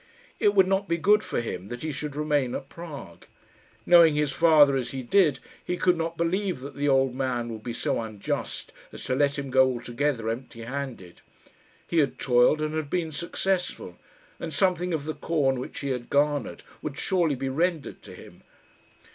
It 0.39 0.55
would 0.55 0.65
not 0.65 0.87
be 0.87 0.97
good 0.97 1.21
for 1.21 1.41
him 1.41 1.67
that 1.67 1.83
he 1.83 1.91
should 1.91 2.15
remain 2.15 2.55
at 2.55 2.69
Prague. 2.69 3.27
Knowing 3.85 4.15
his 4.15 4.31
father 4.31 4.75
as 4.75 4.89
he 4.89 5.03
did, 5.03 5.37
he 5.63 5.77
could 5.77 5.95
not 5.95 6.17
believe 6.17 6.61
that 6.61 6.73
the 6.75 6.89
old 6.89 7.13
man 7.13 7.49
would 7.49 7.61
be 7.61 7.71
so 7.73 8.01
unjust 8.01 8.73
as 8.91 9.03
to 9.03 9.13
let 9.13 9.37
him 9.37 9.51
go 9.51 9.65
altogether 9.71 10.27
empty 10.27 10.61
handed. 10.63 11.21
He 11.85 11.99
had 11.99 12.17
toiled, 12.17 12.61
and 12.63 12.73
had 12.73 12.89
been 12.89 13.11
successful; 13.11 13.99
and 14.39 14.51
something 14.51 14.91
of 14.91 15.05
the 15.05 15.13
corn 15.13 15.59
which 15.59 15.81
he 15.81 15.89
had 15.89 16.09
garnered 16.09 16.63
would 16.81 16.97
surely 16.97 17.35
be 17.35 17.49
rendered 17.49 18.01
to 18.01 18.15
him. 18.15 18.41